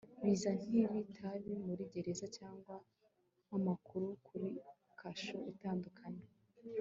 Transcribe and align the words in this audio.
Biza 0.23 0.49
nkitabi 0.61 1.51
muri 1.65 1.83
gereza 1.93 2.25
cyangwa 2.37 2.75
nkamakuru 3.45 4.07
kuri 4.27 4.47
kasho 4.99 5.37
itandukanye 5.51 6.23